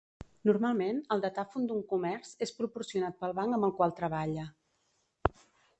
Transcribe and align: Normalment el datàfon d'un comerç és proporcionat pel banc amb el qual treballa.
Normalment 0.49 1.01
el 1.15 1.21
datàfon 1.25 1.67
d'un 1.71 1.83
comerç 1.93 2.33
és 2.47 2.55
proporcionat 2.63 3.21
pel 3.21 3.39
banc 3.41 3.59
amb 3.61 3.69
el 3.69 3.79
qual 3.81 3.95
treballa. 4.03 4.49